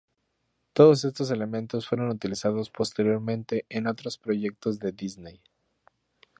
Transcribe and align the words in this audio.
Todos 0.73 1.05
estos 1.05 1.29
elementos 1.29 1.87
fueron 1.87 2.09
utilizados 2.09 2.71
posteriormente 2.71 3.67
en 3.69 3.85
otros 3.85 4.17
proyectos 4.17 4.79
de 4.79 4.93
Disney. 4.93 5.43